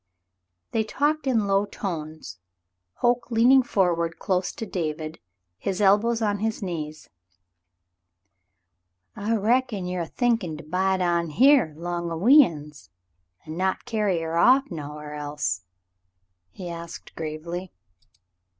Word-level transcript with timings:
They 0.71 0.83
talked 0.83 1.27
in 1.27 1.45
low 1.45 1.65
tones, 1.67 2.39
Hoke 2.95 3.29
leaning 3.29 3.61
forward 3.61 4.17
close 4.17 4.51
to 4.51 4.65
David, 4.65 5.19
his 5.59 5.79
elbows 5.79 6.23
on 6.23 6.39
his 6.39 6.63
knees. 6.63 7.11
'*I 9.15 9.35
reckon 9.35 9.85
you 9.85 9.99
are 9.99 10.01
a 10.01 10.07
thinkin' 10.07 10.57
to 10.57 10.63
bide 10.63 11.01
on 11.01 11.29
here 11.29 11.75
'long 11.77 12.09
o' 12.11 12.17
we 12.17 12.43
uns 12.43 12.89
an' 13.45 13.55
not 13.57 13.85
carry 13.85 14.19
her 14.21 14.37
off 14.39 14.71
nowhar 14.71 15.13
else 15.13 15.59
V^ 16.53 16.57
he 16.57 16.67
asked 16.71 17.13
gravely. 17.13 17.71